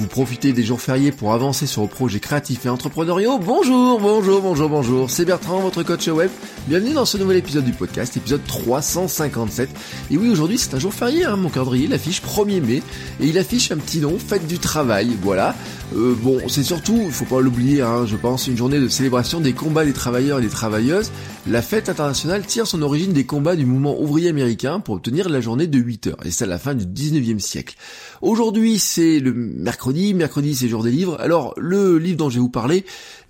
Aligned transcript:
Vous 0.00 0.06
profitez 0.06 0.54
des 0.54 0.62
jours 0.62 0.80
fériés 0.80 1.12
pour 1.12 1.34
avancer 1.34 1.66
sur 1.66 1.82
vos 1.82 1.88
projets 1.88 2.20
créatifs 2.20 2.64
et 2.64 2.70
entrepreneuriaux 2.70 3.38
Bonjour, 3.38 4.00
bonjour, 4.00 4.40
bonjour, 4.40 4.70
bonjour, 4.70 5.10
c'est 5.10 5.26
Bertrand, 5.26 5.60
votre 5.60 5.82
coach 5.82 6.08
web. 6.08 6.30
Bienvenue 6.66 6.94
dans 6.94 7.04
ce 7.04 7.18
nouvel 7.18 7.36
épisode 7.36 7.66
du 7.66 7.72
podcast, 7.72 8.16
épisode 8.16 8.42
357. 8.46 9.68
Et 10.10 10.16
oui, 10.16 10.30
aujourd'hui 10.30 10.56
c'est 10.56 10.72
un 10.72 10.78
jour 10.78 10.94
férié, 10.94 11.26
hein, 11.26 11.36
mon 11.36 11.50
calendrier 11.50 11.84
il 11.84 11.92
affiche 11.92 12.22
1er 12.22 12.62
mai, 12.62 12.82
et 13.20 13.26
il 13.26 13.36
affiche 13.36 13.72
un 13.72 13.76
petit 13.76 13.98
nom, 13.98 14.18
fête 14.18 14.46
du 14.46 14.58
travail, 14.58 15.18
voilà. 15.20 15.54
Euh, 15.96 16.14
bon, 16.14 16.40
c'est 16.48 16.62
surtout, 16.62 17.02
il 17.06 17.10
faut 17.12 17.24
pas 17.24 17.40
l'oublier, 17.40 17.82
hein, 17.82 18.06
je 18.06 18.16
pense, 18.16 18.46
une 18.46 18.56
journée 18.56 18.78
de 18.78 18.88
célébration 18.88 19.40
des 19.40 19.52
combats 19.52 19.84
des 19.84 19.92
travailleurs 19.92 20.38
et 20.38 20.42
des 20.42 20.48
travailleuses. 20.48 21.10
La 21.48 21.62
fête 21.62 21.88
internationale 21.88 22.44
tire 22.44 22.66
son 22.66 22.82
origine 22.82 23.14
des 23.14 23.24
combats 23.24 23.56
du 23.56 23.64
mouvement 23.64 23.98
ouvrier 23.98 24.28
américain 24.28 24.78
pour 24.78 24.96
obtenir 24.96 25.30
la 25.30 25.40
journée 25.40 25.66
de 25.66 25.78
8 25.78 26.06
heures, 26.08 26.26
et 26.26 26.30
c'est 26.30 26.44
à 26.44 26.46
la 26.46 26.58
fin 26.58 26.74
du 26.74 26.84
19e 26.84 27.38
siècle. 27.38 27.76
Aujourd'hui 28.20 28.78
c'est 28.78 29.20
le 29.20 29.32
mercredi, 29.32 30.12
mercredi 30.12 30.54
c'est 30.54 30.68
jour 30.68 30.82
des 30.82 30.90
livres, 30.90 31.16
alors 31.18 31.54
le 31.56 31.96
livre 31.96 32.18
dont 32.18 32.28
je 32.28 32.34
vais 32.34 32.40
vous 32.42 32.50
parler 32.50 32.84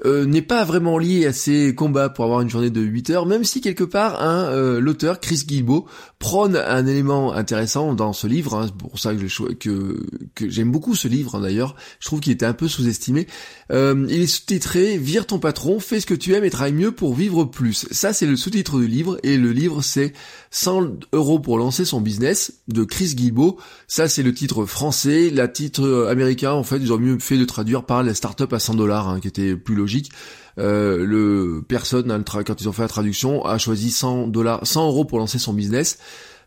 euh, 0.04 0.26
n'est 0.26 0.42
pas 0.42 0.64
vraiment 0.64 0.98
lié 0.98 1.26
à 1.26 1.32
ces 1.32 1.72
combats 1.76 2.08
pour 2.08 2.24
avoir 2.24 2.40
une 2.40 2.50
journée 2.50 2.70
de 2.70 2.80
8 2.80 3.10
heures, 3.10 3.26
même 3.26 3.44
si 3.44 3.60
quelque 3.60 3.84
part 3.84 4.20
hein, 4.20 4.48
euh, 4.50 4.80
l'auteur 4.80 5.20
Chris 5.20 5.44
Guilbeault 5.46 5.86
prône 6.18 6.56
un 6.56 6.86
élément 6.86 7.32
intéressant 7.32 7.94
dans 7.94 8.12
ce 8.12 8.26
livre, 8.26 8.54
hein, 8.54 8.66
c'est 8.66 8.74
pour 8.74 8.98
ça 8.98 9.12
que, 9.14 10.02
j'aime 10.40 10.72
beaucoup 10.72 10.96
ce 10.96 11.06
livre 11.06 11.36
hein, 11.36 11.42
d'ailleurs, 11.42 11.76
je 12.00 12.06
trouve 12.06 12.18
qu'il 12.18 12.32
était 12.32 12.46
un 12.50 12.54
peu 12.54 12.68
sous-estimé. 12.68 13.26
Euh, 13.72 14.06
il 14.08 14.22
est 14.22 14.26
sous-titré 14.26 14.98
Vire 14.98 15.26
ton 15.26 15.38
patron, 15.38 15.80
fais 15.80 16.00
ce 16.00 16.06
que 16.06 16.14
tu 16.14 16.34
aimes 16.34 16.44
et 16.44 16.50
travaille 16.50 16.72
mieux 16.72 16.92
pour 16.92 17.14
vivre 17.14 17.44
plus. 17.44 17.86
Ça 17.90 18.12
c'est 18.12 18.26
le 18.26 18.36
sous-titre 18.36 18.78
du 18.78 18.86
livre, 18.86 19.18
et 19.22 19.36
le 19.36 19.52
livre 19.52 19.82
c'est 19.82 20.12
100 20.50 21.06
euros 21.12 21.38
pour 21.38 21.58
lancer 21.58 21.84
son 21.84 22.00
business 22.00 22.52
de 22.68 22.84
Chris 22.84 23.14
Guilbeault. 23.14 23.58
Ça 23.88 24.08
c'est 24.08 24.22
le 24.22 24.34
titre 24.34 24.66
français, 24.66 25.30
la 25.30 25.48
titre 25.48 26.08
américain 26.10 26.52
en 26.52 26.64
fait 26.64 26.78
ils 26.78 26.92
ont 26.92 26.98
mieux 26.98 27.18
fait 27.18 27.38
de 27.38 27.44
traduire 27.44 27.84
par 27.84 28.02
la 28.02 28.14
start-up 28.14 28.52
à 28.52 28.58
100 28.58 28.74
dollars, 28.74 29.08
hein, 29.08 29.20
qui 29.20 29.28
était 29.28 29.56
plus 29.56 29.74
logique. 29.74 30.10
Euh, 30.58 31.04
le 31.06 31.62
personne 31.66 32.10
hein, 32.10 32.22
quand 32.24 32.60
ils 32.60 32.68
ont 32.68 32.72
fait 32.72 32.82
la 32.82 32.88
traduction 32.88 33.44
a 33.44 33.56
choisi 33.58 33.90
100 33.90 34.28
dollars, 34.28 34.66
100 34.66 34.88
euros 34.88 35.04
pour 35.04 35.18
lancer 35.18 35.38
son 35.38 35.52
business. 35.52 35.98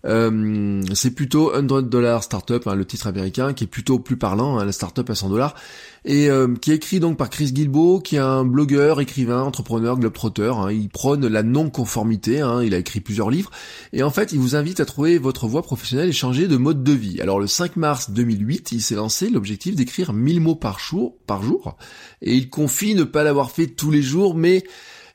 Euh, 0.05 0.81
c'est 0.93 1.11
plutôt 1.11 1.53
100 1.53 1.83
dollars 1.83 2.23
startup, 2.23 2.67
hein, 2.67 2.75
le 2.75 2.85
titre 2.85 3.07
américain, 3.07 3.53
qui 3.53 3.63
est 3.63 3.67
plutôt 3.67 3.99
plus 3.99 4.17
parlant, 4.17 4.57
hein, 4.59 4.65
la 4.65 4.71
startup 4.71 5.09
à 5.09 5.15
100 5.15 5.29
dollars, 5.29 5.55
et 6.03 6.29
euh, 6.29 6.53
qui 6.55 6.71
est 6.71 6.75
écrit 6.75 6.99
donc 6.99 7.17
par 7.17 7.29
Chris 7.29 7.53
Guilbeault, 7.53 7.99
qui 7.99 8.17
est 8.17 8.19
un 8.19 8.43
blogueur, 8.43 8.99
écrivain, 8.99 9.41
entrepreneur, 9.41 9.97
globetrotter. 9.97 10.53
Hein, 10.55 10.71
il 10.71 10.89
prône 10.89 11.27
la 11.27 11.43
non-conformité. 11.43 12.41
Hein, 12.41 12.63
il 12.63 12.73
a 12.73 12.77
écrit 12.77 12.99
plusieurs 12.99 13.29
livres, 13.29 13.51
et 13.93 14.03
en 14.03 14.09
fait, 14.09 14.33
il 14.33 14.39
vous 14.39 14.55
invite 14.55 14.79
à 14.79 14.85
trouver 14.85 15.17
votre 15.17 15.47
voie 15.47 15.61
professionnelle 15.61 16.09
et 16.09 16.13
changer 16.13 16.47
de 16.47 16.57
mode 16.57 16.83
de 16.83 16.93
vie. 16.93 17.21
Alors, 17.21 17.39
le 17.39 17.47
5 17.47 17.77
mars 17.77 18.11
2008, 18.11 18.71
il 18.73 18.81
s'est 18.81 18.95
lancé 18.95 19.29
l'objectif 19.29 19.75
d'écrire 19.75 20.13
1000 20.13 20.41
mots 20.41 20.55
par 20.55 20.79
jour, 20.79 21.15
par 21.25 21.43
jour, 21.43 21.77
et 22.21 22.35
il 22.35 22.49
confie 22.49 22.95
ne 22.95 23.03
pas 23.03 23.23
l'avoir 23.23 23.51
fait 23.51 23.67
tous 23.67 23.91
les 23.91 24.01
jours, 24.01 24.35
mais 24.35 24.63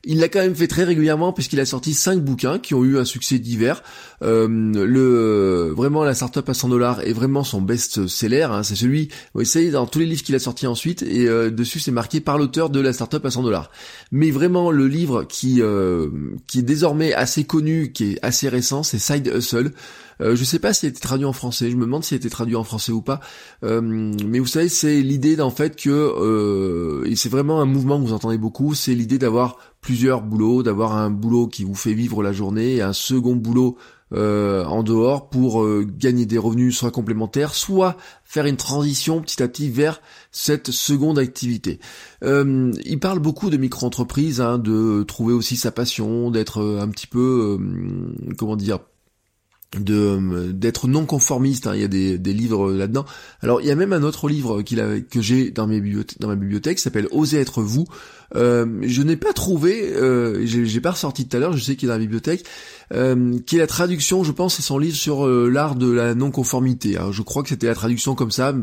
il 0.05 0.19
l'a 0.19 0.29
quand 0.29 0.39
même 0.39 0.55
fait 0.55 0.67
très 0.67 0.85
régulièrement 0.85 1.33
puisqu'il 1.33 1.59
a 1.59 1.65
sorti 1.65 1.93
cinq 1.93 2.19
bouquins 2.19 2.57
qui 2.57 2.73
ont 2.73 2.85
eu 2.85 2.97
un 2.97 3.05
succès 3.05 3.37
divers. 3.37 3.83
Euh, 4.21 4.47
le 4.47 5.73
vraiment 5.75 6.03
la 6.03 6.13
startup 6.13 6.47
à 6.47 6.53
100 6.53 6.69
dollars 6.69 7.01
est 7.01 7.11
vraiment 7.11 7.43
son 7.43 7.61
best-seller. 7.61 8.43
Hein. 8.43 8.63
c'est 8.63 8.75
celui, 8.75 9.09
vous 9.33 9.43
savez, 9.43 9.71
dans 9.71 9.85
tous 9.87 9.99
les 9.99 10.05
livres 10.05 10.23
qu'il 10.23 10.35
a 10.35 10.39
sortis 10.39 10.67
ensuite 10.67 11.03
et 11.03 11.27
euh, 11.27 11.49
dessus 11.51 11.79
c'est 11.79 11.91
marqué 11.91 12.21
par 12.21 12.37
l'auteur 12.37 12.69
de 12.69 12.79
la 12.79 12.93
startup 12.93 13.25
à 13.25 13.31
100 13.31 13.43
dollars. 13.43 13.71
Mais 14.11 14.31
vraiment 14.31 14.71
le 14.71 14.87
livre 14.87 15.25
qui 15.25 15.61
euh, 15.61 16.09
qui 16.47 16.59
est 16.59 16.63
désormais 16.63 17.13
assez 17.13 17.43
connu, 17.43 17.91
qui 17.91 18.11
est 18.11 18.19
assez 18.21 18.47
récent, 18.47 18.83
c'est 18.83 18.99
Side 18.99 19.31
Hustle. 19.35 19.73
Euh, 20.21 20.35
je 20.35 20.43
sais 20.43 20.59
pas 20.59 20.73
s'il 20.73 20.87
a 20.87 20.89
été 20.89 20.99
traduit 20.99 21.25
en 21.25 21.33
français, 21.33 21.69
je 21.69 21.75
me 21.75 21.85
demande 21.85 22.03
s'il 22.03 22.15
a 22.15 22.17
été 22.17 22.29
traduit 22.29 22.55
en 22.55 22.63
français 22.63 22.91
ou 22.91 23.01
pas. 23.01 23.19
Euh, 23.63 23.81
mais 23.81 24.39
vous 24.39 24.47
savez, 24.47 24.69
c'est 24.69 25.01
l'idée 25.01 25.35
d'en 25.35 25.51
fait 25.51 25.75
que, 25.75 25.89
euh, 25.89 27.05
et 27.05 27.15
c'est 27.15 27.29
vraiment 27.29 27.61
un 27.61 27.65
mouvement 27.65 27.99
que 27.99 28.05
vous 28.05 28.13
entendez 28.13 28.37
beaucoup, 28.37 28.73
c'est 28.73 28.93
l'idée 28.93 29.17
d'avoir 29.17 29.57
plusieurs 29.81 30.21
boulots, 30.21 30.63
d'avoir 30.63 30.95
un 30.95 31.09
boulot 31.09 31.47
qui 31.47 31.63
vous 31.63 31.75
fait 31.75 31.93
vivre 31.93 32.21
la 32.23 32.33
journée 32.33 32.75
et 32.75 32.81
un 32.81 32.93
second 32.93 33.35
boulot 33.35 33.77
euh, 34.11 34.65
en 34.65 34.81
dehors 34.81 35.29
pour 35.29 35.61
euh, 35.61 35.85
gagner 35.87 36.25
des 36.25 36.39
revenus 36.39 36.75
soit 36.75 36.89
complémentaires, 36.89 37.53
soit 37.53 37.95
faire 38.23 38.47
une 38.47 38.57
transition 38.57 39.21
petit 39.21 39.43
à 39.43 39.47
petit 39.47 39.69
vers 39.69 40.01
cette 40.31 40.71
seconde 40.71 41.19
activité. 41.19 41.79
Euh, 42.23 42.71
il 42.85 42.99
parle 42.99 43.19
beaucoup 43.19 43.51
de 43.51 43.57
micro-entreprise, 43.57 44.41
hein, 44.41 44.57
de 44.57 45.03
trouver 45.03 45.33
aussi 45.33 45.57
sa 45.57 45.71
passion, 45.71 46.31
d'être 46.31 46.79
un 46.81 46.89
petit 46.89 47.07
peu, 47.07 47.59
comment 48.37 48.55
dire, 48.55 48.79
de 49.77 50.51
d'être 50.51 50.87
non 50.87 51.05
conformiste 51.05 51.67
hein. 51.67 51.75
il 51.75 51.81
y 51.81 51.83
a 51.83 51.87
des, 51.87 52.17
des 52.17 52.33
livres 52.33 52.71
là-dedans 52.71 53.05
alors 53.41 53.61
il 53.61 53.67
y 53.67 53.71
a 53.71 53.75
même 53.75 53.93
un 53.93 54.01
autre 54.01 54.27
livre 54.27 54.63
que 54.63 55.21
j'ai 55.21 55.51
dans 55.51 55.67
mes 55.67 55.79
dans 56.19 56.27
ma 56.27 56.35
bibliothèque 56.35 56.77
qui 56.77 56.83
s'appelle 56.83 57.07
Osez 57.11 57.39
être 57.39 57.61
vous 57.61 57.85
euh, 58.35 58.65
je 58.81 59.03
n'ai 59.03 59.15
pas 59.15 59.31
trouvé 59.31 59.93
euh, 59.93 60.43
j'ai 60.45 60.81
pas 60.81 60.91
ressorti 60.91 61.27
tout 61.27 61.37
à 61.37 61.39
l'heure 61.39 61.55
je 61.55 61.63
sais 61.63 61.75
qu'il 61.75 61.87
est 61.87 61.91
dans 61.91 61.95
la 61.95 61.99
bibliothèque 61.99 62.45
euh, 62.93 63.37
qui 63.45 63.57
est 63.57 63.59
la 63.59 63.67
traduction 63.67 64.23
je 64.23 64.31
pense 64.31 64.55
c'est 64.55 64.63
son 64.63 64.79
livre 64.79 64.97
sur 64.97 65.27
euh, 65.27 65.49
l'art 65.49 65.75
de 65.75 65.91
la 65.91 66.15
non 66.15 66.31
conformité 66.31 66.97
hein. 66.97 67.09
je 67.11 67.21
crois 67.21 67.43
que 67.43 67.49
c'était 67.49 67.67
la 67.67 67.75
traduction 67.75 68.15
comme 68.15 68.31
ça 68.31 68.55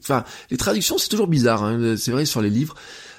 enfin 0.00 0.22
les 0.52 0.56
traductions 0.56 0.98
c'est 0.98 1.08
toujours 1.08 1.28
bizarre 1.28 1.64
hein. 1.64 1.96
c'est 1.96 2.12
vrai 2.12 2.24
sur 2.24 2.42
les 2.42 2.50
livres 2.50 2.76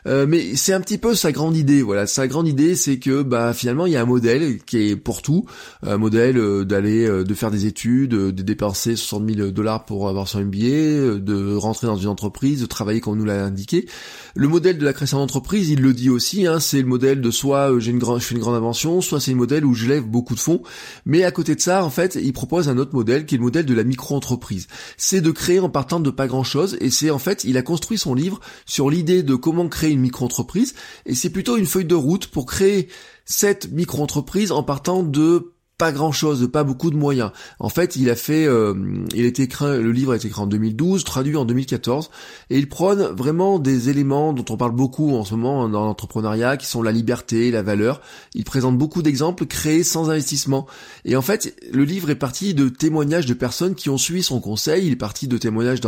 euh, 0.07 0.25
mais 0.27 0.55
c'est 0.55 0.73
un 0.73 0.81
petit 0.81 0.97
peu 0.97 1.15
sa 1.15 1.31
grande 1.31 1.55
idée. 1.57 1.81
Voilà, 1.81 2.07
sa 2.07 2.27
grande 2.27 2.47
idée, 2.47 2.75
c'est 2.75 2.99
que 2.99 3.21
bah 3.21 3.53
finalement 3.53 3.85
il 3.85 3.93
y 3.93 3.95
a 3.95 4.01
un 4.01 4.05
modèle 4.05 4.59
qui 4.63 4.89
est 4.89 4.95
pour 4.95 5.21
tout, 5.21 5.45
un 5.83 5.97
modèle 5.97 6.37
euh, 6.37 6.65
d'aller, 6.65 7.05
euh, 7.05 7.23
de 7.23 7.33
faire 7.33 7.51
des 7.51 7.65
études, 7.65 8.11
de 8.11 8.31
dépenser 8.31 8.95
60 8.95 9.29
000 9.29 9.51
dollars 9.51 9.85
pour 9.85 10.09
avoir 10.09 10.27
son 10.27 10.41
MBA, 10.41 11.19
de 11.19 11.55
rentrer 11.55 11.87
dans 11.87 11.97
une 11.97 12.07
entreprise, 12.07 12.61
de 12.61 12.65
travailler 12.65 12.99
comme 12.99 13.13
on 13.13 13.17
nous 13.17 13.25
l'a 13.25 13.43
indiqué. 13.43 13.87
Le 14.35 14.47
modèle 14.47 14.77
de 14.77 14.85
la 14.85 14.93
création 14.93 15.17
d'entreprise, 15.17 15.69
il 15.69 15.81
le 15.81 15.93
dit 15.93 16.09
aussi, 16.09 16.45
hein, 16.47 16.59
c'est 16.59 16.81
le 16.81 16.87
modèle 16.87 17.21
de 17.21 17.31
soit 17.31 17.77
j'ai 17.79 17.91
une 17.91 17.99
grande, 17.99 18.19
je 18.19 18.25
fais 18.25 18.35
une 18.35 18.41
grande 18.41 18.55
invention, 18.55 19.01
soit 19.01 19.19
c'est 19.19 19.31
le 19.31 19.37
modèle 19.37 19.65
où 19.65 19.73
je 19.73 19.87
lève 19.87 20.03
beaucoup 20.03 20.35
de 20.35 20.39
fonds. 20.39 20.61
Mais 21.05 21.23
à 21.23 21.31
côté 21.31 21.55
de 21.55 21.61
ça, 21.61 21.83
en 21.83 21.89
fait, 21.89 22.15
il 22.15 22.33
propose 22.33 22.69
un 22.69 22.77
autre 22.77 22.93
modèle 22.93 23.25
qui 23.25 23.35
est 23.35 23.37
le 23.37 23.43
modèle 23.43 23.65
de 23.65 23.73
la 23.73 23.83
micro-entreprise. 23.83 24.67
C'est 24.97 25.21
de 25.21 25.31
créer 25.31 25.59
en 25.59 25.69
partant 25.69 25.99
de 25.99 26.09
pas 26.09 26.27
grand 26.27 26.43
chose, 26.43 26.77
et 26.81 26.89
c'est 26.89 27.09
en 27.09 27.19
fait, 27.19 27.43
il 27.43 27.57
a 27.57 27.61
construit 27.61 27.97
son 27.97 28.13
livre 28.13 28.39
sur 28.65 28.89
l'idée 28.89 29.23
de 29.23 29.35
comment 29.35 29.67
créer 29.67 29.91
une 29.91 29.98
micro-entreprise, 29.99 30.73
et 31.05 31.15
c'est 31.15 31.29
plutôt 31.29 31.57
une 31.57 31.65
feuille 31.65 31.85
de 31.85 31.95
route 31.95 32.27
pour 32.27 32.45
créer 32.45 32.89
cette 33.25 33.71
micro-entreprise 33.71 34.51
en 34.51 34.63
partant 34.63 35.03
de 35.03 35.53
pas 35.79 35.93
grand 35.93 36.11
chose, 36.11 36.49
pas 36.51 36.65
beaucoup 36.65 36.91
de 36.91 36.97
moyens. 36.97 37.31
En 37.57 37.69
fait, 37.69 37.95
il 37.95 38.09
a 38.09 38.15
fait, 38.15 38.45
euh, 38.45 38.75
il 39.15 39.25
été 39.25 39.43
écrit, 39.43 39.81
le 39.81 39.91
livre 39.93 40.11
a 40.11 40.17
été 40.17 40.27
écrit 40.27 40.41
en 40.41 40.45
2012, 40.45 41.05
traduit 41.05 41.37
en 41.37 41.45
2014, 41.45 42.11
et 42.49 42.57
il 42.57 42.67
prône 42.67 43.03
vraiment 43.03 43.59
des 43.59 43.89
éléments 43.89 44.33
dont 44.33 44.43
on 44.49 44.57
parle 44.57 44.73
beaucoup 44.73 45.15
en 45.15 45.23
ce 45.23 45.35
moment 45.35 45.69
dans 45.69 45.85
l'entrepreneuriat, 45.85 46.57
qui 46.57 46.65
sont 46.65 46.83
la 46.83 46.91
liberté, 46.91 47.49
la 47.49 47.63
valeur. 47.63 48.01
Il 48.35 48.43
présente 48.43 48.77
beaucoup 48.77 49.01
d'exemples 49.01 49.45
créés 49.45 49.83
sans 49.83 50.09
investissement. 50.09 50.67
Et 51.05 51.15
en 51.15 51.21
fait, 51.21 51.55
le 51.71 51.85
livre 51.85 52.09
est 52.09 52.15
parti 52.15 52.53
de 52.53 52.67
témoignages 52.67 53.25
de 53.25 53.33
personnes 53.33 53.73
qui 53.73 53.89
ont 53.89 53.97
suivi 53.97 54.21
son 54.21 54.41
conseil. 54.41 54.85
Il 54.85 54.91
est 54.91 54.97
parti 54.97 55.29
de 55.29 55.37
témoignages 55.37 55.79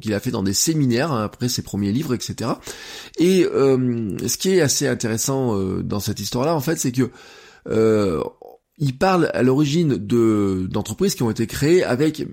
qu'il 0.00 0.14
a 0.14 0.20
fait 0.20 0.30
dans 0.30 0.44
des 0.44 0.54
séminaires 0.54 1.10
hein, 1.10 1.24
après 1.24 1.48
ses 1.48 1.62
premiers 1.62 1.90
livres, 1.90 2.14
etc. 2.14 2.52
Et 3.18 3.44
euh, 3.44 4.16
ce 4.28 4.36
qui 4.36 4.50
est 4.50 4.60
assez 4.60 4.86
intéressant 4.86 5.58
euh, 5.58 5.82
dans 5.82 5.98
cette 5.98 6.20
histoire-là, 6.20 6.54
en 6.54 6.60
fait, 6.60 6.76
c'est 6.76 6.92
que 6.92 7.10
euh, 7.68 8.22
il 8.80 8.98
parle 8.98 9.30
à 9.34 9.42
l'origine 9.42 9.96
de 9.96 10.66
d'entreprises 10.70 11.14
qui 11.14 11.22
ont 11.22 11.30
été 11.30 11.46
créées 11.46 11.84
avec 11.84 12.26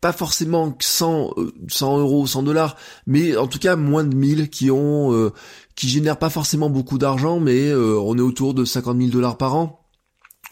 pas 0.00 0.12
forcément 0.12 0.76
100, 0.78 1.34
100 1.68 1.98
euros, 1.98 2.26
100 2.26 2.42
dollars, 2.42 2.76
mais 3.06 3.36
en 3.36 3.46
tout 3.46 3.58
cas 3.58 3.74
moins 3.74 4.04
de 4.04 4.14
1000 4.14 4.50
qui 4.50 4.70
ont, 4.70 5.14
euh, 5.14 5.32
qui 5.76 5.88
génèrent 5.88 6.18
pas 6.18 6.28
forcément 6.28 6.68
beaucoup 6.68 6.98
d'argent, 6.98 7.40
mais 7.40 7.68
euh, 7.68 7.98
on 7.98 8.18
est 8.18 8.20
autour 8.20 8.52
de 8.52 8.64
50 8.64 8.98
000 8.98 9.10
dollars 9.10 9.38
par 9.38 9.56
an 9.56 9.83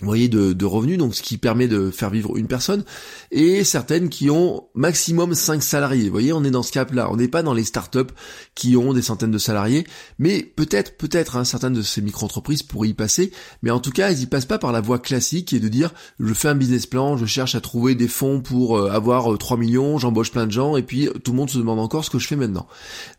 voyez, 0.07 0.29
de, 0.29 0.53
de, 0.53 0.65
revenus, 0.65 0.99
donc 0.99 1.15
ce 1.15 1.23
qui 1.23 1.39
permet 1.39 1.69
de 1.69 1.91
faire 1.91 2.11
vivre 2.11 2.37
une 2.37 2.47
personne, 2.47 2.85
et 3.31 3.65
certaines 3.65 4.09
qui 4.09 4.31
ont 4.31 4.69
maximum 4.75 5.35
5 5.35 5.63
salariés. 5.63 6.09
Voyez, 6.09 6.33
on 6.33 6.45
est 6.45 6.51
dans 6.51 6.63
ce 6.63 6.73
cap-là. 6.73 7.11
On 7.11 7.17
n'est 7.17 7.29
pas 7.29 7.43
dans 7.43 7.55
les 7.55 7.65
startups 7.65 8.13
qui 8.55 8.77
ont 8.77 8.93
des 8.93 9.03
centaines 9.03 9.31
de 9.31 9.39
salariés, 9.39 9.87
mais 10.19 10.43
peut-être, 10.43 10.97
peut-être, 10.97 11.37
hein, 11.37 11.45
certaines 11.45 11.73
de 11.73 11.83
ces 11.83 12.03
micro-entreprises 12.03 12.63
pourraient 12.63 12.89
y 12.89 12.95
passer, 12.95 13.33
mais 13.63 13.71
en 13.71 13.81
tout 13.81 13.91
cas, 13.91 14.11
elles 14.11 14.21
y 14.21 14.27
passent 14.27 14.47
pas 14.47 14.59
par 14.59 14.73
la 14.73 14.81
voie 14.81 14.99
classique 14.99 15.49
qui 15.49 15.57
est 15.57 15.61
de 15.61 15.69
dire, 15.69 15.93
je 16.21 16.35
fais 16.35 16.49
un 16.49 16.55
business 16.55 16.87
plan, 16.87 17.17
je 17.17 17.27
cherche 17.27 17.55
à 17.55 17.61
trouver 17.61 17.95
des 17.95 18.09
fonds 18.09 18.41
pour 18.41 18.77
euh, 18.77 18.91
avoir 18.91 19.37
3 19.37 19.57
euh, 19.57 19.61
millions, 19.61 19.99
j'embauche 19.99 20.33
plein 20.33 20.47
de 20.47 20.53
gens, 20.53 20.77
et 20.77 20.83
puis 20.83 21.09
tout 21.25 21.33
le 21.33 21.37
monde 21.37 21.51
se 21.51 21.59
demande 21.59 21.79
encore 21.79 22.05
ce 22.05 22.11
que 22.11 22.19
je 22.19 22.27
fais 22.27 22.37
maintenant. 22.37 22.67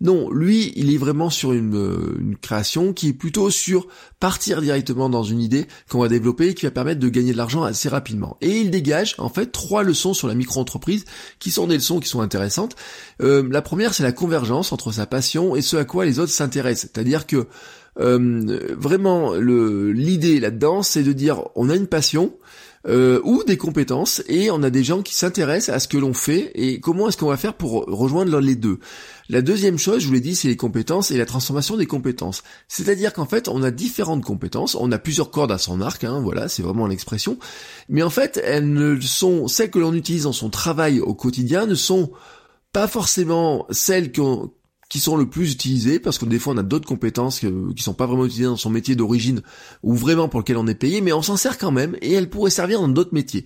Non, 0.02 0.30
lui, 0.32 0.74
il 0.76 0.94
est 0.94 0.98
vraiment 0.98 1.30
sur 1.30 1.54
une, 1.54 1.76
euh, 1.76 2.18
une 2.20 2.38
création 2.38 2.94
qui 2.94 3.10
est 3.10 3.14
plutôt 3.14 3.50
sur 3.50 3.88
partir 4.20 4.62
directement 4.62 5.10
dans 5.10 5.24
une 5.24 5.42
idée 5.42 5.68
qu'on 5.90 6.00
va 6.00 6.08
développer, 6.08 6.54
qui 6.54 6.66
va 6.66 6.72
permettre 6.74 7.00
de 7.00 7.10
gagner 7.10 7.32
de 7.32 7.38
l'argent 7.38 7.64
assez 7.64 7.90
rapidement. 7.90 8.38
Et 8.42 8.60
il 8.60 8.72
dégage 8.72 9.16
en 9.18 9.30
fait 9.30 9.52
trois 9.52 9.84
leçons 9.84 10.14
sur 10.14 10.28
la 10.28 10.36
micro-entreprise 10.36 11.06
qui 11.40 11.52
sont 11.52 11.68
des 11.68 11.76
leçons 11.76 12.00
qui 12.00 12.10
sont 12.10 12.22
intéressantes. 12.22 12.76
Euh, 13.22 13.48
la 13.50 13.62
première, 13.62 13.94
c'est 13.94 14.04
la 14.04 14.12
convergence 14.12 14.72
entre 14.72 14.92
sa 14.92 15.06
passion 15.06 15.56
et 15.56 15.62
ce 15.62 15.78
à 15.78 15.86
quoi 15.86 16.06
les 16.06 16.20
autres 16.20 16.32
s'intéressent. 16.32 16.92
C'est-à-dire 16.94 17.28
que 17.28 17.48
euh, 18.00 18.76
vraiment 18.76 19.34
l'idée 19.36 20.40
là-dedans, 20.40 20.82
c'est 20.82 21.04
de 21.04 21.14
dire 21.14 21.44
on 21.56 21.70
a 21.70 21.76
une 21.76 21.88
passion, 21.88 22.34
euh, 22.86 23.22
ou 23.24 23.44
des 23.46 23.56
compétences 23.56 24.22
et 24.28 24.52
on 24.52 24.62
a 24.62 24.70
des 24.70 24.84
gens 24.84 25.02
qui 25.02 25.16
s'intéressent 25.16 25.74
à 25.74 25.80
ce 25.80 25.88
que 25.88 25.98
l'on 25.98 26.14
fait 26.14 26.52
et 26.56 26.82
comment 26.82 27.08
est-ce 27.08 27.18
qu'on 27.18 27.30
va 27.30 27.38
faire 27.38 27.54
pour 27.54 27.86
rejoindre 27.86 28.40
les 28.40 28.56
deux. 28.56 28.80
La 29.30 29.42
deuxième 29.42 29.78
chose, 29.78 30.02
je 30.02 30.08
vous 30.08 30.14
l'ai 30.14 30.20
dit, 30.20 30.36
c'est 30.36 30.50
les 30.50 30.58
compétences 30.58 31.10
et 31.10 31.18
la 31.18 31.26
transformation 31.26 31.78
des 31.78 31.86
compétences. 31.86 32.44
C'est-à-dire 32.68 33.14
qu'en 33.14 33.26
fait, 33.26 33.48
on 33.48 33.64
a 33.64 33.72
différentes 33.72 34.26
compétences, 34.26 34.76
on 34.76 34.92
a 34.92 35.00
plusieurs 35.00 35.32
cordes 35.32 35.52
à 35.52 35.58
son 35.58 35.80
arc, 35.80 36.04
hein, 36.04 36.20
voilà, 36.22 36.50
c'est 36.50 36.62
vraiment 36.62 36.86
l'expression, 36.86 37.38
mais 37.88 38.04
en 38.04 38.10
fait, 38.10 38.42
elles 38.44 38.72
ne 38.72 39.00
sont, 39.00 39.48
celles 39.48 39.72
que 39.72 39.80
l'on 39.80 39.94
utilise 39.94 40.24
dans 40.24 40.34
son 40.34 40.50
travail 40.50 41.00
au 41.00 41.14
quotidien 41.14 41.66
ne 41.66 41.76
sont 41.76 42.12
pas 42.74 42.88
forcément 42.88 43.66
celles 43.70 44.12
qu'on 44.12 44.52
qui 44.94 45.00
sont 45.00 45.18
le 45.18 45.26
plus 45.26 45.52
utilisés, 45.52 45.98
parce 45.98 46.20
que 46.20 46.26
des 46.26 46.38
fois 46.38 46.54
on 46.54 46.58
a 46.58 46.62
d'autres 46.62 46.88
compétences 46.88 47.40
qui 47.40 47.82
sont 47.82 47.96
pas 47.96 48.06
vraiment 48.06 48.26
utilisées 48.26 48.46
dans 48.46 48.58
son 48.58 48.70
métier 48.70 48.96
d'origine, 48.96 49.42
ou 49.82 49.96
vraiment 49.96 50.30
pour 50.30 50.40
lequel 50.40 50.56
on 50.56 50.68
est 50.68 50.76
payé, 50.76 51.02
mais 51.02 51.12
on 51.12 51.24
s'en 51.24 51.36
sert 51.36 51.58
quand 51.58 51.72
même, 51.72 51.98
et 52.04 52.12
elle 52.14 52.30
pourrait 52.30 52.52
servir 52.52 52.80
dans 52.80 52.88
d'autres 52.88 53.12
métiers. 53.12 53.44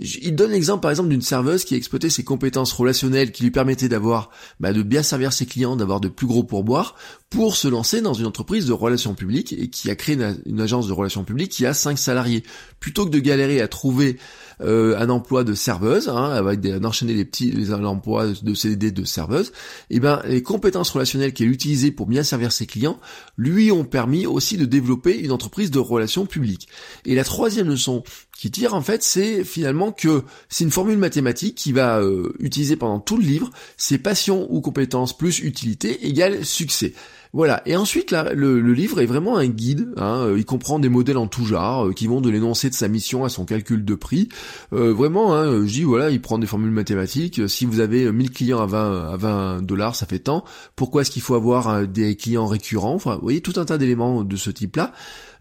Il 0.00 0.34
donne 0.34 0.50
l'exemple 0.50 0.82
par 0.82 0.90
exemple 0.90 1.10
d'une 1.10 1.22
serveuse 1.22 1.64
qui 1.64 1.74
a 1.74 1.76
exploité 1.76 2.10
ses 2.10 2.24
compétences 2.24 2.72
relationnelles 2.72 3.30
qui 3.30 3.44
lui 3.44 3.52
permettaient 3.52 3.88
d'avoir, 3.88 4.30
bah, 4.58 4.72
de 4.72 4.82
bien 4.82 5.04
servir 5.04 5.32
ses 5.32 5.46
clients, 5.46 5.76
d'avoir 5.76 6.00
de 6.00 6.08
plus 6.08 6.26
gros 6.26 6.42
pourboires, 6.42 6.96
pour 7.30 7.54
se 7.54 7.68
lancer 7.68 8.00
dans 8.00 8.14
une 8.14 8.26
entreprise 8.26 8.66
de 8.66 8.72
relations 8.72 9.14
publiques, 9.14 9.52
et 9.52 9.68
qui 9.70 9.90
a 9.90 9.94
créé 9.94 10.18
une, 10.46 10.60
agence 10.60 10.88
de 10.88 10.92
relations 10.92 11.22
publiques 11.22 11.52
qui 11.52 11.64
a 11.64 11.74
5 11.74 11.96
salariés. 11.96 12.42
Plutôt 12.80 13.04
que 13.04 13.10
de 13.10 13.20
galérer 13.20 13.60
à 13.60 13.68
trouver 13.68 14.18
euh, 14.62 14.98
un 14.98 15.10
emploi 15.10 15.44
de 15.44 15.54
serveuse, 15.54 16.08
hein, 16.08 16.30
avec 16.30 16.60
d'enchaîner 16.60 17.14
les 17.14 17.24
petits 17.24 17.52
les, 17.52 17.72
emplois 17.72 18.26
de 18.42 18.54
CDD 18.54 18.90
de 18.90 19.04
serveuse, 19.04 19.52
et 19.90 19.96
eh 19.96 20.00
ben 20.00 20.20
les 20.26 20.42
compétences 20.42 20.87
relationnelles 20.90 21.32
qu'elle 21.32 21.50
utilisait 21.50 21.90
pour 21.90 22.06
bien 22.06 22.22
servir 22.22 22.52
ses 22.52 22.66
clients 22.66 23.00
lui 23.36 23.70
ont 23.72 23.84
permis 23.84 24.26
aussi 24.26 24.56
de 24.56 24.64
développer 24.64 25.18
une 25.18 25.32
entreprise 25.32 25.70
de 25.70 25.78
relations 25.78 26.26
publiques. 26.26 26.68
Et 27.04 27.14
la 27.14 27.24
troisième 27.24 27.68
leçon 27.68 28.02
qui 28.38 28.52
tire 28.52 28.72
en 28.72 28.80
fait, 28.80 29.02
c'est 29.02 29.42
finalement 29.42 29.90
que 29.90 30.22
c'est 30.48 30.62
une 30.62 30.70
formule 30.70 30.96
mathématique 30.96 31.56
qui 31.56 31.72
va 31.72 31.98
euh, 31.98 32.32
utiliser 32.38 32.76
pendant 32.76 33.00
tout 33.00 33.16
le 33.16 33.24
livre, 33.24 33.50
c'est 33.76 33.98
passion 33.98 34.46
ou 34.50 34.60
compétences 34.60 35.16
plus 35.16 35.40
utilité 35.40 36.06
égale 36.06 36.44
succès. 36.44 36.94
Voilà. 37.32 37.62
Et 37.66 37.76
ensuite, 37.76 38.10
là, 38.10 38.32
le, 38.32 38.60
livre 38.72 39.00
est 39.00 39.06
vraiment 39.06 39.36
un 39.36 39.46
guide. 39.46 39.92
Hein. 39.96 40.22
Euh, 40.22 40.38
il 40.38 40.44
comprend 40.44 40.78
des 40.78 40.88
modèles 40.88 41.18
en 41.18 41.26
tout 41.26 41.44
genre 41.44 41.86
euh, 41.88 41.92
qui 41.92 42.06
vont 42.06 42.20
de 42.20 42.30
l'énoncé 42.30 42.70
de 42.70 42.74
sa 42.74 42.88
mission 42.88 43.24
à 43.24 43.28
son 43.28 43.44
calcul 43.44 43.84
de 43.84 43.94
prix. 43.94 44.28
Euh, 44.72 44.92
vraiment, 44.92 45.34
hein, 45.34 45.66
je 45.66 45.72
dis 45.72 45.82
voilà, 45.82 46.10
il 46.10 46.22
prend 46.22 46.38
des 46.38 46.46
formules 46.46 46.70
mathématiques. 46.70 47.48
Si 47.48 47.66
vous 47.66 47.80
avez 47.80 48.10
1000 48.10 48.30
clients 48.30 48.60
à 48.60 48.66
20 48.66 49.12
à 49.12 49.16
20 49.16 49.62
dollars, 49.62 49.94
ça 49.94 50.06
fait 50.06 50.20
tant. 50.20 50.44
Pourquoi 50.74 51.02
est-ce 51.02 51.10
qu'il 51.10 51.22
faut 51.22 51.34
avoir 51.34 51.86
des 51.86 52.16
clients 52.16 52.46
récurrents? 52.46 52.94
Enfin, 52.94 53.16
vous 53.16 53.22
voyez 53.22 53.40
tout 53.40 53.54
un 53.56 53.64
tas 53.64 53.78
d'éléments 53.78 54.24
de 54.24 54.36
ce 54.36 54.50
type-là. 54.50 54.92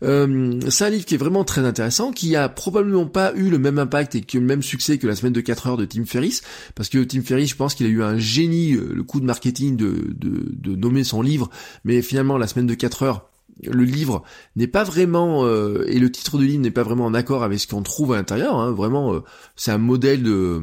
Euh, 0.04 0.60
c'est 0.70 0.86
un 0.86 0.90
livre 0.90 1.06
qui 1.06 1.16
est 1.16 1.18
vraiment 1.18 1.44
très 1.44 1.62
intéressant, 1.62 2.12
qui 2.12 2.36
a 2.36 2.50
probablement 2.50 3.06
pas 3.06 3.34
eu 3.36 3.50
le 3.50 3.60
même 3.60 3.80
impact 3.80 4.16
et 4.16 4.24
le 4.34 4.42
même 4.42 4.62
succès 4.62 4.98
que 4.98 5.08
la 5.08 5.16
semaine 5.16 5.34
de 5.34 5.42
4 5.42 5.68
heures 5.68 5.78
de 5.78 5.86
Tim 5.86 6.06
Ferriss, 6.06 6.42
parce 6.76 6.90
que 6.90 7.04
Tim 7.04 7.22
Ferriss, 7.22 7.50
je 7.50 7.56
pense 7.56 7.76
qu'il 7.76 7.86
a 7.86 7.90
eu 7.90 8.04
un 8.04 8.18
génie, 8.18 8.72
le 8.72 9.04
coup 9.04 9.20
de 9.20 9.26
marketing 9.26 9.76
de, 9.76 10.14
de, 10.16 10.46
de 10.50 10.76
nommer 10.76 11.04
son 11.04 11.22
livre, 11.22 11.50
mais 11.84 12.02
finalement 12.02 12.38
la 12.38 12.48
semaine 12.48 12.68
de 12.68 12.76
4 12.76 13.04
heures, 13.04 13.30
le 13.64 13.84
livre 13.84 14.24
n'est 14.56 14.68
pas 14.68 14.84
vraiment 14.84 15.46
euh, 15.46 15.84
et 15.88 16.00
le 16.00 16.12
titre 16.12 16.38
du 16.38 16.48
livre 16.48 16.62
n'est 16.62 16.72
pas 16.72 16.84
vraiment 16.84 17.06
en 17.06 17.14
accord 17.14 17.44
avec 17.44 17.60
ce 17.60 17.68
qu'on 17.68 17.82
trouve 17.82 18.14
à 18.14 18.18
l'intérieur. 18.18 18.56
Hein. 18.56 18.72
Vraiment, 18.72 19.14
euh, 19.14 19.24
c'est 19.56 19.72
un 19.72 19.78
modèle 19.78 20.24
de, 20.24 20.62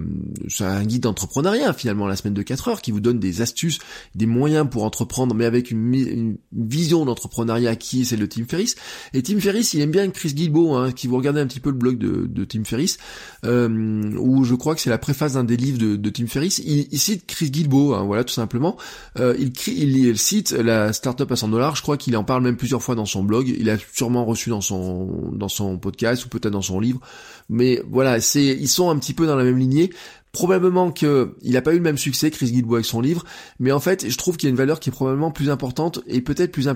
c'est 0.49 0.65
un 0.65 0.85
guide 0.85 1.03
d'entrepreneuriat 1.03 1.73
finalement 1.73 2.07
la 2.07 2.17
semaine 2.17 2.35
de 2.35 2.43
4 2.43 2.69
heures 2.69 2.83
qui 2.83 2.93
vous 2.93 3.01
donne 3.01 3.19
des 3.19 3.43
astuces, 3.43 3.79
des 4.15 4.27
moyens 4.27 4.69
pour 4.71 4.85
entreprendre, 4.85 5.35
mais 5.35 5.45
avec 5.45 5.71
une, 5.71 6.37
vision 6.53 7.05
d'entrepreneuriat 7.05 7.77
qui 7.77 8.03
est 8.03 8.05
celle 8.05 8.21
de 8.21 8.27
Tim 8.27 8.45
Ferriss. 8.49 8.77
Et 9.13 9.23
Tim 9.23 9.41
Ferriss, 9.41 9.75
il 9.75 9.81
aime 9.81 9.91
bien 9.91 10.09
Chris 10.11 10.35
Guilbeault, 10.35 10.75
hein, 10.75 10.93
qui 10.93 11.07
vous 11.07 11.17
regardez 11.17 11.41
un 11.41 11.47
petit 11.47 11.61
peu 11.61 11.71
le 11.71 11.77
blog 11.77 11.99
de, 11.99 12.45
Tim 12.45 12.65
Ferriss, 12.65 12.99
euh, 13.45 14.13
où 14.19 14.45
je 14.45 14.55
crois 14.55 14.75
que 14.75 14.81
c'est 14.81 14.91
la 14.91 14.99
préface 14.99 15.35
d'un 15.35 15.45
des 15.45 15.57
livres 15.57 15.79
de, 15.79 16.11
Tim 16.11 16.27
Ferriss. 16.27 16.61
Il, 16.65 16.99
cite 16.99 17.27
Chris 17.27 17.51
Guilbeault, 17.51 17.95
hein, 17.95 18.05
voilà 18.05 18.25
tout 18.25 18.33
simplement. 18.33 18.77
il, 19.19 19.53
il, 19.67 19.97
il, 19.97 20.19
cite 20.19 20.53
la 20.53 20.93
startup 20.93 21.31
à 21.31 21.37
100 21.37 21.49
dollars. 21.49 21.77
Je 21.77 21.83
crois 21.83 21.97
qu'il 21.97 22.17
en 22.17 22.25
parle 22.25 22.43
même 22.43 22.57
plusieurs 22.57 22.83
dans 22.93 23.07
son 23.07 23.23
blog, 23.23 23.49
il 23.49 23.71
a 23.71 23.77
sûrement 23.95 24.25
reçu 24.25 24.51
dans 24.51 24.61
son 24.61 25.31
dans 25.33 25.49
son 25.49 25.79
podcast 25.79 26.27
ou 26.27 26.29
peut-être 26.29 26.53
dans 26.53 26.63
son 26.63 26.81
livre, 26.81 27.01
mais 27.49 27.81
voilà, 27.89 28.21
c'est 28.21 28.45
ils 28.45 28.69
sont 28.69 28.91
un 28.91 28.99
petit 28.99 29.15
peu 29.15 29.27
dans 29.27 29.37
la 29.37 29.45
même 29.45 29.59
lignée. 29.59 29.91
Probablement 30.35 30.91
que 30.91 31.37
il 31.43 31.53
n'a 31.53 31.63
pas 31.63 31.73
eu 31.73 31.77
le 31.77 31.83
même 31.83 31.97
succès 31.97 32.31
Chris 32.31 32.51
Guilbeault 32.51 32.75
avec 32.75 32.87
son 32.87 33.01
livre, 33.01 33.25
mais 33.61 33.71
en 33.71 33.81
fait, 33.81 34.11
je 34.11 34.19
trouve 34.19 34.37
qu'il 34.37 34.49
y 34.49 34.51
a 34.51 34.51
une 34.51 34.57
valeur 34.57 34.81
qui 34.81 34.91
est 34.91 34.93
probablement 34.93 35.31
plus 35.31 35.49
importante 35.49 36.01
et 36.09 36.21
peut-être 36.21 36.51
plus, 36.51 36.67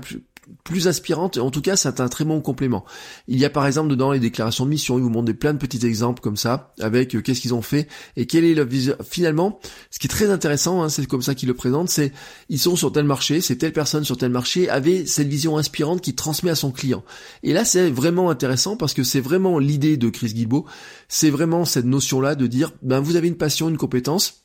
plus 0.65 0.89
inspirante, 0.89 1.37
et 1.37 1.41
en 1.41 1.51
tout 1.51 1.61
cas 1.61 1.77
c'est 1.77 2.01
un 2.01 2.09
très 2.09 2.25
bon 2.25 2.41
complément. 2.41 2.85
Il 3.27 3.39
y 3.39 3.45
a 3.45 3.51
par 3.51 3.67
exemple 3.67 3.89
dedans 3.89 4.13
les 4.13 4.21
déclarations 4.21 4.65
de 4.65 4.71
mission, 4.71 4.99
ils 4.99 5.03
vous 5.03 5.11
montrent 5.11 5.33
plein 5.33 5.53
de 5.53 5.59
petits 5.59 5.85
exemples 5.87 6.21
comme 6.21 6.37
ça, 6.37 6.73
avec 6.81 7.15
euh, 7.15 7.21
qu'est-ce 7.21 7.41
qu'ils 7.41 7.55
ont 7.55 7.63
fait, 7.63 7.89
et 8.17 8.27
quelle 8.27 8.45
est 8.45 8.55
leur 8.55 8.67
vision. 8.67 8.95
Finalement, 9.09 9.61
ce 9.91 9.99
qui 9.99 10.07
est 10.07 10.11
très 10.11 10.31
intéressant, 10.31 10.83
hein, 10.83 10.89
c'est 10.89 11.07
comme 11.07 11.23
ça 11.23 11.35
qu'ils 11.35 11.49
le 11.49 11.55
présentent, 11.55 11.91
c'est 11.91 12.13
ils 12.49 12.59
sont 12.59 12.77
sur 12.77 12.93
tel 12.93 13.05
marché, 13.05 13.41
c'est 13.41 13.57
telle 13.57 13.73
personne 13.73 14.05
sur 14.05 14.17
tel 14.17 14.31
marché 14.31 14.69
avait 14.69 15.07
cette 15.07 15.29
vision 15.29 15.59
inspirante 15.59 16.01
qui 16.01 16.15
transmet 16.15 16.51
à 16.51 16.55
son 16.55 16.71
client. 16.71 17.05
Et 17.43 17.53
là 17.53 17.65
c'est 17.65 17.91
vraiment 17.91 18.31
intéressant 18.31 18.77
parce 18.77 18.95
que 18.95 19.03
c'est 19.03 19.21
vraiment 19.21 19.59
l'idée 19.59 19.97
de 19.97 20.09
Chris 20.09 20.33
Guilbeault, 20.33 20.67
c'est 21.09 21.31
vraiment 21.31 21.65
cette 21.65 21.87
notion-là 21.87 22.35
de 22.35 22.47
dire, 22.47 22.73
ben 22.83 23.01
vous 23.01 23.17
avez 23.17 23.29
une 23.29 23.37
une 23.49 23.77
compétence, 23.77 24.45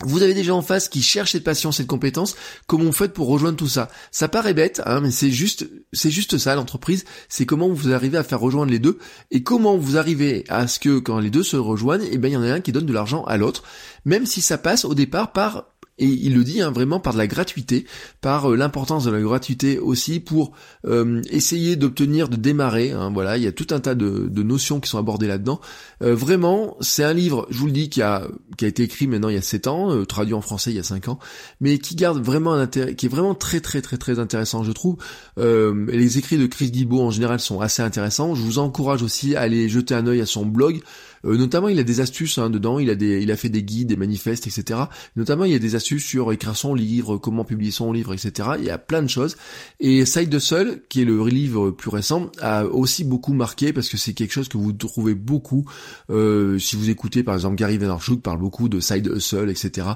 vous 0.00 0.22
avez 0.22 0.34
des 0.34 0.42
gens 0.42 0.58
en 0.58 0.62
face 0.62 0.88
qui 0.88 1.02
cherchent 1.02 1.32
cette 1.32 1.44
passion, 1.44 1.70
cette 1.70 1.86
compétence. 1.86 2.34
Comment 2.66 2.84
vous 2.84 2.92
faites 2.92 3.12
pour 3.12 3.28
rejoindre 3.28 3.56
tout 3.56 3.68
ça? 3.68 3.88
Ça 4.10 4.26
paraît 4.26 4.52
bête, 4.52 4.82
hein, 4.86 5.00
mais 5.00 5.12
c'est 5.12 5.30
juste, 5.30 5.68
c'est 5.92 6.10
juste 6.10 6.36
ça 6.36 6.56
l'entreprise. 6.56 7.04
C'est 7.28 7.46
comment 7.46 7.68
vous 7.68 7.92
arrivez 7.92 8.18
à 8.18 8.24
faire 8.24 8.40
rejoindre 8.40 8.72
les 8.72 8.80
deux 8.80 8.98
et 9.30 9.44
comment 9.44 9.76
vous 9.76 9.96
arrivez 9.96 10.44
à 10.48 10.66
ce 10.66 10.80
que 10.80 10.98
quand 10.98 11.20
les 11.20 11.30
deux 11.30 11.44
se 11.44 11.56
rejoignent, 11.56 12.08
eh 12.10 12.18
ben 12.18 12.28
il 12.28 12.34
y 12.34 12.36
en 12.36 12.42
a 12.42 12.52
un 12.52 12.60
qui 12.60 12.72
donne 12.72 12.86
de 12.86 12.92
l'argent 12.92 13.22
à 13.24 13.36
l'autre, 13.36 13.62
même 14.04 14.26
si 14.26 14.40
ça 14.40 14.58
passe 14.58 14.84
au 14.84 14.94
départ 14.94 15.32
par 15.32 15.66
et 15.98 16.06
il 16.06 16.34
le 16.34 16.42
dit 16.42 16.60
hein, 16.60 16.72
vraiment 16.72 16.98
par 16.98 17.12
de 17.12 17.18
la 17.18 17.28
gratuité, 17.28 17.86
par 18.20 18.50
euh, 18.50 18.56
l'importance 18.56 19.04
de 19.04 19.12
la 19.12 19.20
gratuité 19.20 19.78
aussi 19.78 20.18
pour 20.18 20.52
euh, 20.86 21.22
essayer 21.30 21.76
d'obtenir, 21.76 22.28
de 22.28 22.36
démarrer. 22.36 22.90
Hein, 22.90 23.10
voilà, 23.14 23.36
il 23.36 23.44
y 23.44 23.46
a 23.46 23.52
tout 23.52 23.68
un 23.70 23.78
tas 23.78 23.94
de, 23.94 24.42
notions 24.42 24.80
qui 24.80 24.90
sont 24.90 24.98
abordées 24.98 25.28
là-dedans. 25.28 25.60
Euh, 26.02 26.14
vraiment, 26.14 26.76
c'est 26.80 27.04
un 27.04 27.12
livre, 27.12 27.46
je 27.50 27.58
vous 27.58 27.66
le 27.66 27.72
dis, 27.72 27.88
qui 27.88 28.02
a 28.02 28.26
qui 28.56 28.64
a 28.64 28.68
été 28.68 28.82
écrit 28.82 29.06
maintenant 29.06 29.28
il 29.28 29.34
y 29.34 29.38
a 29.38 29.42
7 29.42 29.66
ans, 29.68 30.04
traduit 30.04 30.34
en 30.34 30.40
français 30.40 30.70
il 30.70 30.76
y 30.76 30.80
a 30.80 30.84
5 30.84 31.08
ans, 31.08 31.18
mais 31.60 31.78
qui 31.78 31.94
garde 31.94 32.22
vraiment 32.22 32.52
un 32.52 32.60
intérêt, 32.60 32.94
qui 32.94 33.06
est 33.06 33.08
vraiment 33.08 33.34
très 33.34 33.60
très 33.60 33.80
très 33.80 33.96
très 33.96 34.18
intéressant, 34.18 34.64
je 34.64 34.72
trouve. 34.72 34.96
les 35.36 36.18
écrits 36.18 36.38
de 36.38 36.46
Chris 36.46 36.70
Guibault 36.70 37.02
en 37.02 37.10
général 37.10 37.40
sont 37.40 37.60
assez 37.60 37.82
intéressants. 37.82 38.34
Je 38.34 38.42
vous 38.42 38.58
encourage 38.58 39.02
aussi 39.02 39.36
à 39.36 39.42
aller 39.42 39.68
jeter 39.68 39.94
un 39.94 40.06
œil 40.06 40.20
à 40.20 40.26
son 40.26 40.44
blog. 40.44 40.80
Euh, 41.24 41.36
notamment, 41.36 41.68
il 41.68 41.78
a 41.78 41.84
des 41.84 42.00
astuces 42.00 42.38
hein, 42.38 42.50
dedans. 42.50 42.78
Il 42.78 42.90
a 42.90 42.94
des, 42.94 43.22
il 43.22 43.30
a 43.30 43.36
fait 43.36 43.48
des 43.48 43.62
guides, 43.62 43.88
des 43.88 43.96
manifestes, 43.96 44.46
etc. 44.46 44.80
Notamment, 45.16 45.44
il 45.44 45.52
y 45.52 45.56
a 45.56 45.58
des 45.58 45.74
astuces 45.74 46.04
sur 46.04 46.32
écrire 46.32 46.56
son 46.56 46.74
livre, 46.74 47.18
comment 47.18 47.44
publier 47.44 47.70
son 47.70 47.92
livre, 47.92 48.12
etc. 48.12 48.50
Il 48.58 48.64
y 48.64 48.70
a 48.70 48.78
plein 48.78 49.02
de 49.02 49.08
choses. 49.08 49.36
Et 49.80 50.04
Side 50.04 50.28
de 50.28 50.38
Seul, 50.38 50.82
qui 50.88 51.02
est 51.02 51.04
le 51.04 51.24
livre 51.26 51.70
plus 51.70 51.90
récent, 51.90 52.30
a 52.40 52.64
aussi 52.64 53.04
beaucoup 53.04 53.32
marqué 53.32 53.72
parce 53.72 53.88
que 53.88 53.96
c'est 53.96 54.12
quelque 54.12 54.32
chose 54.32 54.48
que 54.48 54.58
vous 54.58 54.72
trouvez 54.72 55.14
beaucoup 55.14 55.64
euh, 56.10 56.58
si 56.58 56.76
vous 56.76 56.90
écoutez 56.90 57.22
par 57.22 57.34
exemple 57.34 57.56
Gary 57.56 57.78
Vaynerchuk 57.78 58.22
parle 58.22 58.38
beaucoup 58.38 58.68
de 58.68 58.80
side 58.80 59.10
hustle, 59.14 59.50
etc. 59.50 59.88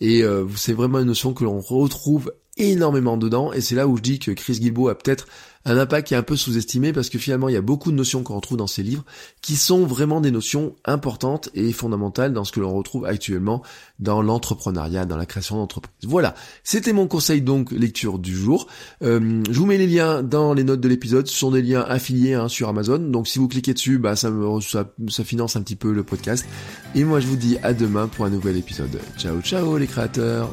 Et 0.00 0.22
euh, 0.22 0.46
c'est 0.56 0.72
vraiment 0.72 0.98
une 0.98 1.06
notion 1.06 1.34
que 1.34 1.44
l'on 1.44 1.60
retrouve 1.60 2.32
énormément 2.58 3.16
dedans, 3.16 3.52
et 3.52 3.62
c'est 3.62 3.74
là 3.74 3.88
où 3.88 3.96
je 3.96 4.02
dis 4.02 4.18
que 4.18 4.30
Chris 4.30 4.58
Guilbeault 4.60 4.88
a 4.88 4.94
peut-être 4.94 5.26
un 5.64 5.78
impact 5.78 6.08
qui 6.08 6.14
est 6.14 6.16
un 6.16 6.22
peu 6.22 6.36
sous-estimé 6.36 6.92
parce 6.92 7.08
que 7.08 7.18
finalement 7.18 7.48
il 7.48 7.54
y 7.54 7.58
a 7.58 7.62
beaucoup 7.62 7.90
de 7.90 7.96
notions 7.96 8.22
qu'on 8.22 8.36
retrouve 8.36 8.58
dans 8.58 8.66
ces 8.66 8.82
livres 8.82 9.04
qui 9.40 9.56
sont 9.56 9.84
vraiment 9.86 10.20
des 10.20 10.30
notions 10.30 10.74
importantes 10.84 11.50
et 11.54 11.72
fondamentales 11.72 12.32
dans 12.32 12.44
ce 12.44 12.52
que 12.52 12.60
l'on 12.60 12.72
retrouve 12.74 13.04
actuellement 13.04 13.62
dans 13.98 14.22
l'entrepreneuriat, 14.22 15.04
dans 15.04 15.16
la 15.16 15.26
création 15.26 15.56
d'entreprise. 15.56 15.92
Voilà, 16.02 16.34
c'était 16.64 16.92
mon 16.92 17.06
conseil 17.06 17.42
donc 17.42 17.70
lecture 17.70 18.18
du 18.18 18.34
jour. 18.34 18.66
Euh, 19.02 19.42
je 19.50 19.58
vous 19.58 19.66
mets 19.66 19.78
les 19.78 19.86
liens 19.86 20.22
dans 20.22 20.54
les 20.54 20.64
notes 20.64 20.80
de 20.80 20.88
l'épisode, 20.88 21.26
ce 21.26 21.36
sont 21.36 21.50
des 21.50 21.62
liens 21.62 21.82
affiliés 21.82 22.34
hein, 22.34 22.48
sur 22.48 22.68
Amazon, 22.68 22.98
donc 22.98 23.28
si 23.28 23.38
vous 23.38 23.48
cliquez 23.48 23.74
dessus, 23.74 23.98
bah 23.98 24.16
ça, 24.16 24.30
me, 24.30 24.60
ça, 24.60 24.92
ça 25.08 25.24
finance 25.24 25.56
un 25.56 25.62
petit 25.62 25.76
peu 25.76 25.92
le 25.92 26.02
podcast. 26.02 26.46
Et 26.94 27.04
moi 27.04 27.20
je 27.20 27.26
vous 27.26 27.36
dis 27.36 27.58
à 27.62 27.72
demain 27.72 28.08
pour 28.08 28.24
un 28.24 28.30
nouvel 28.30 28.56
épisode. 28.56 29.00
Ciao 29.16 29.40
ciao 29.40 29.78
les 29.78 29.86
créateurs 29.86 30.52